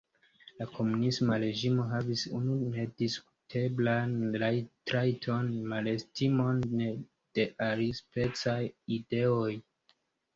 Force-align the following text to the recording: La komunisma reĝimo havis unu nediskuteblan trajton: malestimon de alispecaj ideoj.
La 0.59 0.65
komunisma 0.75 1.35
reĝimo 1.41 1.83
havis 1.89 2.21
unu 2.37 2.55
nediskuteblan 2.61 4.15
trajton: 4.91 5.51
malestimon 5.73 6.63
de 7.39 7.45
alispecaj 7.67 8.57
ideoj. 8.97 9.51